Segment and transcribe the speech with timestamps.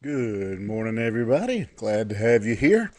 [0.00, 1.66] Good morning, everybody.
[1.74, 2.92] Glad to have you here.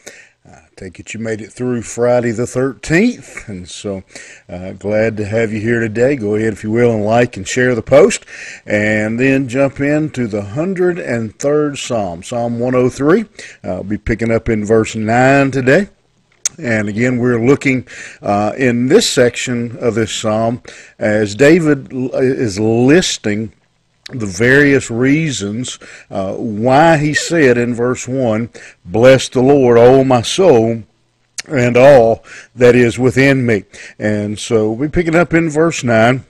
[0.45, 4.03] I take it you made it through Friday the 13th, and so
[4.49, 6.17] uh, glad to have you here today.
[6.17, 8.25] Go ahead, if you will, and like and share the post,
[8.65, 13.23] and then jump into the 103rd Psalm, Psalm 103.
[13.63, 15.87] I'll be picking up in verse 9 today.
[16.57, 17.87] And again, we're looking
[18.21, 20.61] uh, in this section of this psalm
[20.97, 23.53] as David is listing
[24.11, 28.49] the various reasons uh, why he said in verse 1,
[28.85, 30.83] Bless the Lord, O my soul,
[31.47, 32.23] and all
[32.55, 33.63] that is within me.
[33.97, 36.25] And so we pick it up in verse 9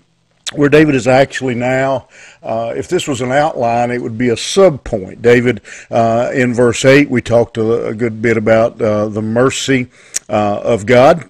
[0.53, 2.07] where David is actually now,
[2.41, 5.21] uh, if this was an outline, it would be a subpoint.
[5.21, 5.61] David,
[5.91, 9.87] uh, in verse 8, we talked a, a good bit about uh, the mercy
[10.27, 11.29] uh, of God.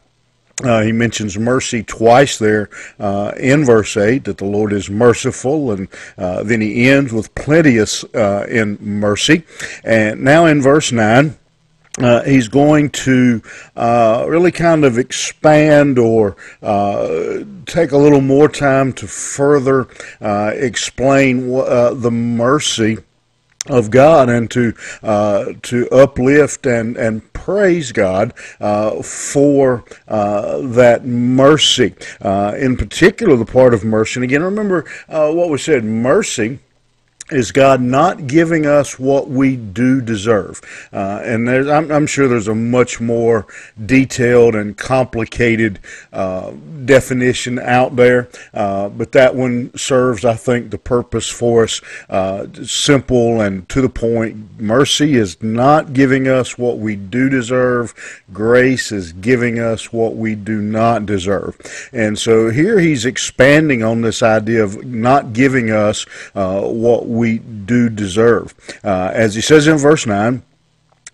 [0.64, 5.72] Uh, he mentions mercy twice there uh, in verse 8 that the Lord is merciful,
[5.72, 9.44] and uh, then he ends with plenteous uh, in mercy.
[9.86, 11.38] And now in verse 9,
[12.00, 13.42] uh, he's going to
[13.76, 16.36] uh, really kind of expand or
[17.66, 19.88] take a little more time to further
[20.22, 22.98] explain the mercy
[23.68, 31.06] of God and to uh, to uplift and and praise God uh, for uh, that
[31.06, 34.20] mercy, uh, in particular the part of mercy.
[34.20, 36.60] And again, remember uh, what we said: mercy
[37.32, 40.62] is God not giving us what we do deserve.
[40.92, 43.46] Uh, and I'm, I'm, sure there's a much more
[43.86, 45.80] detailed and complicated
[46.12, 46.52] uh,
[46.86, 51.82] definition out there, uh, but that one serves, I think, the purpose for us.
[52.10, 54.60] Uh, simple and to the point.
[54.60, 58.22] Mercy is not giving us what we do deserve.
[58.34, 61.58] Grace is giving us what we do not deserve.
[61.94, 66.06] And so here he's expanding on this idea of not giving us
[66.36, 68.54] uh, what we do deserve.
[68.84, 70.44] Uh, as he says in verse 9,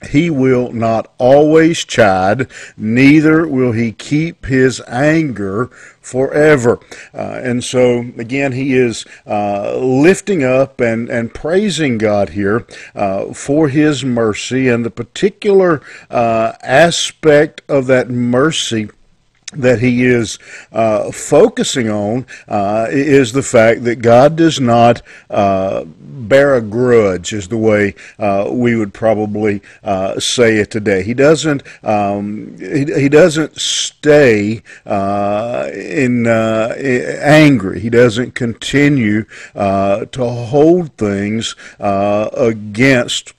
[0.10, 5.68] he will not always chide, neither will he keep his anger
[6.02, 6.80] forever.
[7.14, 13.34] Uh, and so, again, he is uh, lifting up and, and praising God here uh,
[13.34, 18.90] for his mercy and the particular uh, aspect of that mercy
[19.58, 20.40] that he is
[20.72, 27.34] uh, focusing on uh, is the fact that God does not uh, bear a grudge,
[27.34, 31.04] is the way uh, we would probably uh, say it today.
[31.04, 31.64] He doesn't.
[31.84, 37.80] Um, he, he, doesn't stay uh, in angry.
[37.80, 43.34] He doesn't continue to hold things against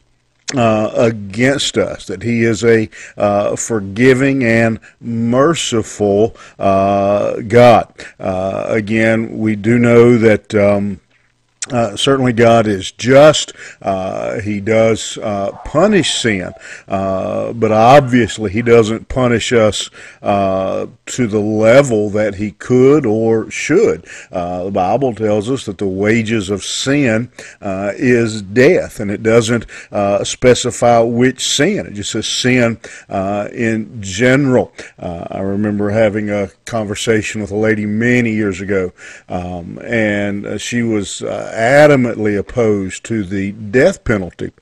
[0.55, 7.93] uh, against us, that He is a uh, forgiving and merciful uh, God.
[8.19, 10.55] Uh, again, we do know that.
[10.55, 11.01] Um,
[11.72, 13.53] uh, certainly, God is just.
[13.82, 16.53] Uh, he does uh, punish sin,
[16.87, 19.91] uh, but obviously, He doesn't punish us
[20.22, 24.06] uh, to the level that He could or should.
[24.31, 29.66] Uh, the Bible tells us that the wages of sin is death, and it doesn't
[30.25, 31.87] specify which sin.
[31.87, 32.78] It just says sin
[33.09, 34.72] in general.
[34.99, 38.93] I remember having a conversation with a lady many years ago,
[39.28, 41.22] um, and she was
[41.56, 44.53] adamantly opposed to the death penalty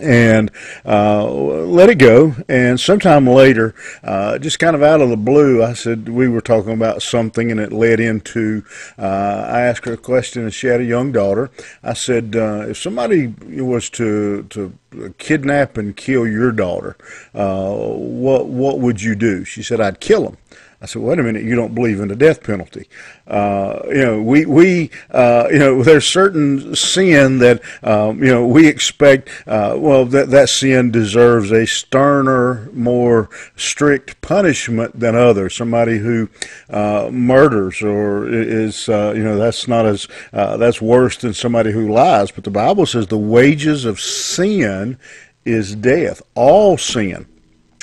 [0.00, 0.50] and
[0.84, 2.34] uh, let it go.
[2.48, 6.40] And sometime later, uh, just kind of out of the blue, I said we were
[6.40, 8.64] talking about something, and it led into.
[8.98, 11.50] Uh, I asked her a question, and she had a young daughter.
[11.82, 14.78] I said, uh, if somebody was to to
[15.18, 16.96] kidnap and kill your daughter,
[17.34, 19.44] uh, what what would you do?
[19.44, 20.36] She said, I'd kill him.
[20.80, 22.88] I said, wait a minute, you don't believe in the death penalty.
[23.26, 28.46] Uh, you know, we, we uh, you know, there's certain sin that, um, you know,
[28.46, 35.56] we expect, uh, well, that, that sin deserves a sterner, more strict punishment than others.
[35.56, 36.28] Somebody who
[36.70, 41.72] uh, murders or is, uh, you know, that's not as, uh, that's worse than somebody
[41.72, 42.30] who lies.
[42.30, 44.96] But the Bible says the wages of sin
[45.44, 46.22] is death.
[46.36, 47.26] All sin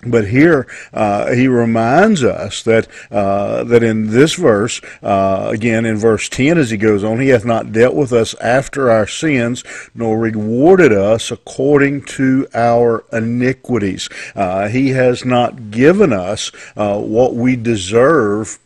[0.06, 5.98] but here uh, he reminds us that uh, that in this verse, uh, again in
[5.98, 9.64] verse ten, as he goes on, he hath not dealt with us after our sins,
[9.94, 14.10] nor rewarded us according to our iniquities.
[14.36, 18.60] Uh, he has not given us uh, what we deserve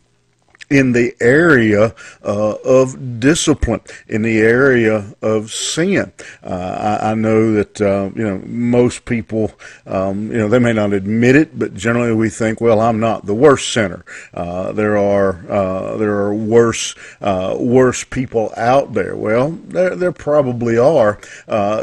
[0.70, 1.94] in the area
[2.24, 6.12] uh, of discipline, in the area of sin.
[6.44, 9.52] Uh, I, I, know that uh, you know most people,
[9.86, 13.26] um, you know, they may not admit it, but generally we think, well, I'm not
[13.26, 14.04] the worst sinner.
[14.32, 19.16] Uh, there are uh, there are worse uh, worse people out there.
[19.16, 21.18] Well, there there probably are,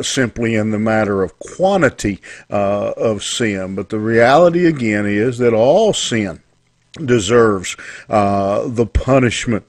[0.01, 3.75] simply in the matter of quantity of sin.
[3.75, 6.41] But the reality again is that all sin
[7.05, 7.75] deserves
[8.09, 9.65] uh, the punishment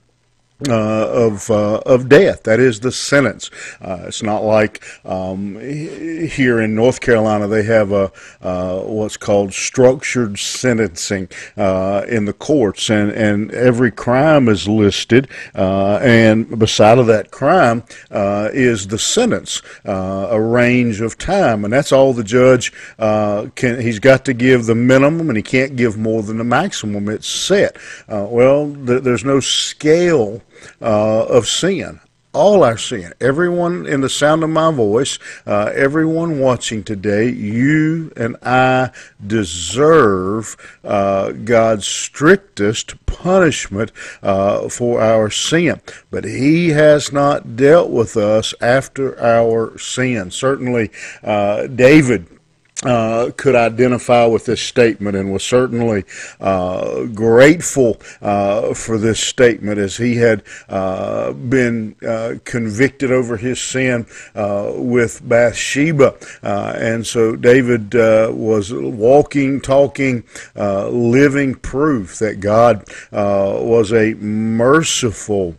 [0.67, 2.43] uh, of uh, of death.
[2.43, 3.49] That is the sentence.
[3.81, 8.11] Uh, it's not like um, here in North Carolina they have a
[8.43, 15.29] uh, what's called structured sentencing uh, in the courts, and and every crime is listed,
[15.55, 21.93] uh, and beside of that crime is the sentence, a range of time, and that's
[21.93, 23.81] all the judge can.
[23.81, 27.09] He's got to give the minimum, and he can't give more than the maximum.
[27.09, 27.77] It's set.
[28.09, 30.43] well, th- there's no scale
[30.81, 32.01] uh, of sin.
[32.35, 38.13] All our sin, everyone in the sound of my voice, uh, everyone watching today, you
[38.17, 38.91] and I
[39.27, 45.81] deserve uh, God's strictest punishment uh, for our sin.
[46.11, 50.31] But He has not dealt with us after our sin.
[50.31, 50.91] Certainly,
[51.25, 52.38] uh, David
[52.85, 56.05] uh, could identify with this statement and was certainly
[56.41, 63.61] uh, grateful uh, for this statement as he had uh, been uh, convicted over his
[63.61, 66.15] sin uh, with Bathsheba.
[66.43, 70.23] Uh and so David was walking, talking,
[70.55, 75.57] living proof that God was a merciful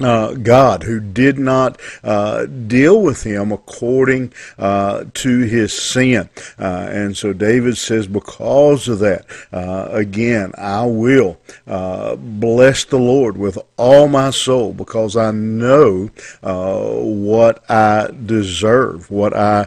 [0.00, 6.28] uh, God, who did not uh, deal with him according uh, to his sin.
[6.58, 12.98] Uh, and so David says, because of that, uh, again, I will uh, bless the
[12.98, 16.10] Lord with all my soul because I know
[16.42, 19.66] what I deserve, what I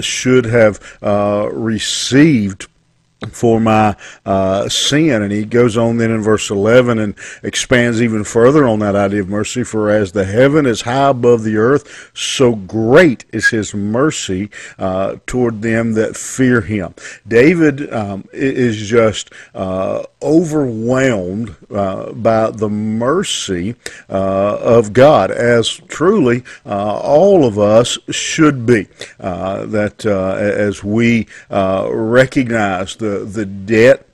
[0.00, 0.80] should have
[1.52, 2.68] received
[3.26, 5.22] for my uh, sin.
[5.22, 9.20] And he goes on then in verse 11 and expands even further on that idea
[9.20, 9.64] of mercy.
[9.64, 15.16] For as the heaven is high above the earth, so great is his mercy uh,
[15.26, 16.94] toward them that fear him.
[17.26, 23.76] David um, is just uh, overwhelmed uh, by the mercy
[24.08, 28.88] uh, of God, as truly uh, all of us should be.
[29.18, 34.06] that as we recognize the the debt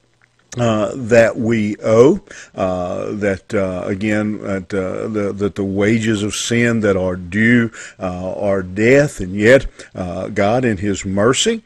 [0.58, 2.20] uh, that we owe.
[2.54, 7.70] Uh, that uh, again, that, uh, the, that the wages of sin that are due
[7.98, 11.62] uh, are death, and yet uh, God, in His mercy,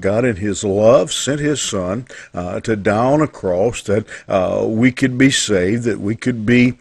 [0.00, 4.06] God in His love, sent His Son to die on a cross that
[4.68, 6.72] we could be saved, that we could be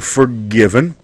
[0.00, 0.96] forgiven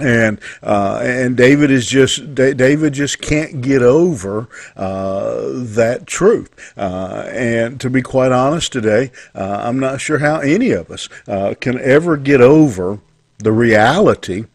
[0.00, 6.50] and uh, and David is just David just can't get over uh, that truth.
[6.76, 11.08] Uh, and to be quite honest today, uh, I'm not sure how any of us
[11.26, 13.00] uh, can ever get over
[13.38, 14.46] the reality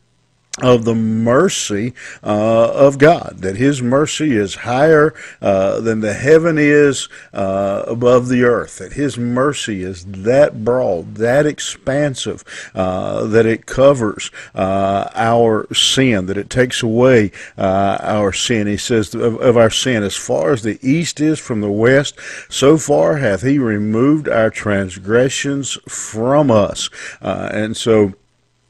[0.61, 6.57] of the mercy uh, of God, that His mercy is higher uh, than the heaven
[6.59, 12.43] is uh, above the earth, that His mercy is that broad, that expansive,
[12.75, 18.67] uh, that it covers uh, our sin, that it takes away uh, our sin.
[18.67, 22.19] He says of, of, our sin, as far as the east is from the west,
[22.47, 26.91] so far hath He removed our transgressions from us.
[27.21, 28.13] and so,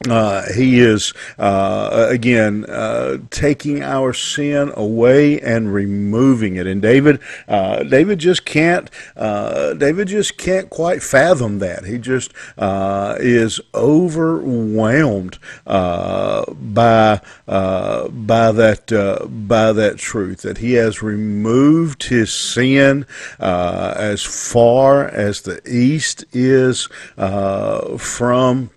[0.08, 7.20] uh, he is uh, again uh, taking our sin away and removing it, and David,
[7.48, 11.84] uh, David just can't, uh, David just can't quite fathom that.
[11.86, 22.04] He just uh, is overwhelmed by by that by that truth that he has removed
[22.04, 23.06] his sin
[23.38, 28.70] as far as the east is from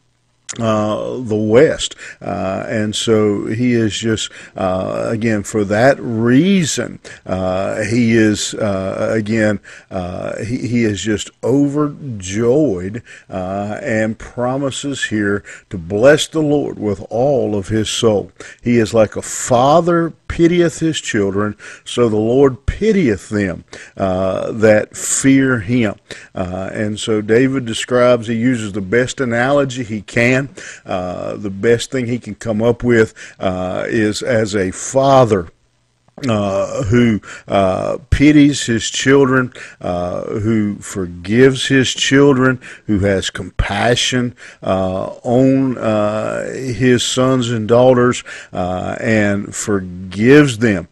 [0.60, 1.96] uh, the West.
[2.22, 9.10] Uh, and so he is just, uh, again, for that reason, uh, he is, uh,
[9.12, 9.60] again,
[9.92, 17.56] uh, he, he is just overjoyed and promises here to bless the Lord with all
[17.56, 18.32] of his soul.
[18.62, 23.64] He is like a father pitieth his children, so the Lord pitieth them
[23.96, 25.96] that fear him.
[26.34, 30.50] and so David describes, he uses the best analogy he can
[30.86, 35.50] uh, the best thing he can come up with uh, is as a father
[36.28, 45.08] uh, who uh, pities his children, uh, who forgives his children, who has compassion uh,
[45.24, 50.88] on uh, his sons and daughters, uh, and forgives them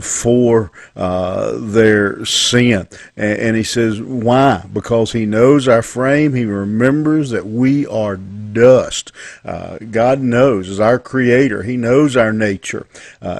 [0.00, 2.88] for their sin.
[3.16, 4.64] And, and, he says, Why?
[4.72, 8.16] Because he knows our frame, he remembers that we are
[8.54, 9.12] dust.
[9.44, 12.86] God knows, as our creator, he knows our nature,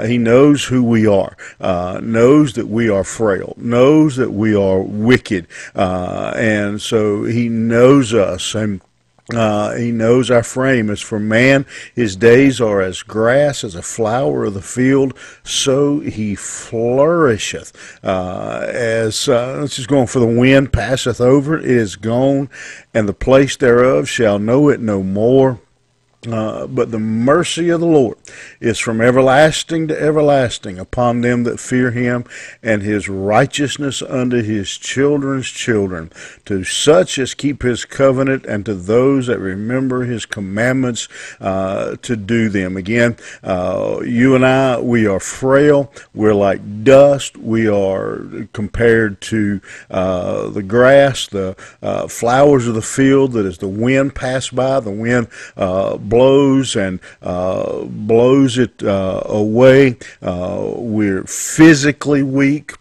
[0.04, 4.80] he knows who we are, uh, knows that we are frail, knows that we are
[4.80, 8.80] wicked, uh, and so He knows us and.
[9.32, 10.90] Uh, he knows our frame.
[10.90, 11.64] As for man,
[11.94, 17.72] his days are as grass, as a flower of the field, so he flourisheth.
[18.04, 22.50] Uh, as uh, this is going for the wind passeth over, it is gone,
[22.92, 25.58] and the place thereof shall know it no more.
[26.26, 28.16] Uh, but the mercy of the Lord
[28.60, 32.24] is from everlasting to everlasting upon them that fear him,
[32.62, 36.10] and his righteousness unto his children's children,
[36.46, 41.08] to such as keep his covenant, and to those that remember his commandments
[41.40, 42.76] uh, to do them.
[42.76, 45.92] Again, uh, you and I, we are frail.
[46.14, 47.36] We're like dust.
[47.36, 53.58] We are compared to uh, the grass, the uh, flowers of the field that as
[53.58, 55.28] the wind pass by, the wind
[56.14, 59.96] blows and uh, blows it uh, away.
[60.22, 62.74] Uh, we're physically weak.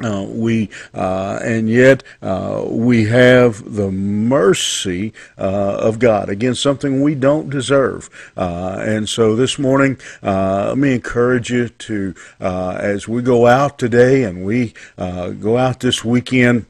[0.00, 7.16] Uh, we uh, and yet uh, we have the mercy of God again something we
[7.16, 13.76] don't deserve and so this morning let me encourage you to as we go out
[13.76, 16.66] today and we go out this weekend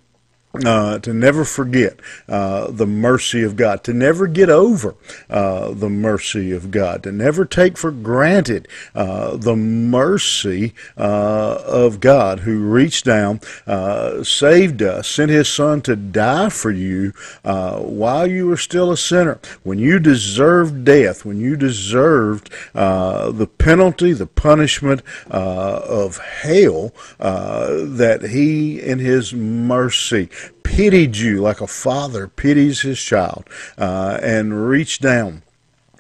[0.65, 4.95] uh, to never forget uh, the mercy of God, to never get over
[5.29, 12.01] uh, the mercy of God, to never take for granted uh, the mercy uh, of
[12.01, 17.13] God who reached down, uh, saved us, sent his son to die for you
[17.43, 24.13] while you were still a sinner, when you deserved death, when you deserved the penalty,
[24.13, 30.29] the punishment of hell, that he in his mercy
[30.63, 35.43] pitied you like a father pities his child uh, and reached down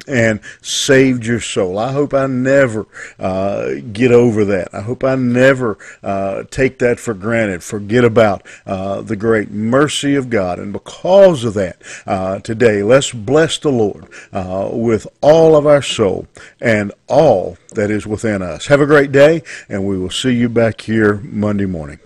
[0.09, 1.79] and saved your soul.
[1.79, 2.87] I hope I never
[3.19, 4.73] uh, get over that.
[4.73, 10.15] I hope I never uh, take that for granted, forget about uh, the great mercy
[10.15, 10.59] of God.
[10.59, 15.83] And because of that, uh, today, let's bless the Lord uh, with all of our
[15.83, 16.27] soul
[16.61, 18.67] and all that is within us.
[18.67, 21.99] Have a great day, and we will see you back here Monday morning.